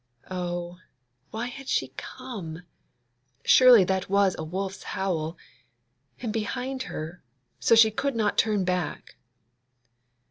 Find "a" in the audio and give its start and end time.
4.35-4.43